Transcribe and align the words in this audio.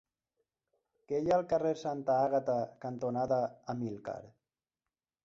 Què 1.11 1.19
hi 1.19 1.27
ha 1.31 1.35
al 1.35 1.43
carrer 1.51 1.73
Santa 1.81 2.15
Àgata 2.29 2.55
cantonada 2.87 3.39
Amílcar? 3.75 4.17